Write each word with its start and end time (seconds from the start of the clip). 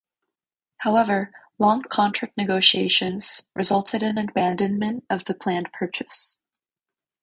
However, 0.77 1.31
long 1.59 1.83
contract 1.83 2.35
negotiations 2.35 3.45
resulted 3.55 4.01
in 4.01 4.17
abandonment 4.17 5.05
of 5.11 5.25
the 5.25 5.35
planned 5.35 5.71
purchase. 5.73 6.37